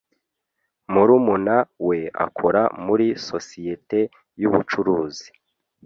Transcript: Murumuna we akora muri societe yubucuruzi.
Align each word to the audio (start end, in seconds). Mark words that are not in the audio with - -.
Murumuna 0.91 1.57
we 1.87 1.99
akora 2.25 2.61
muri 2.85 3.07
societe 3.27 3.99
yubucuruzi. 4.41 5.29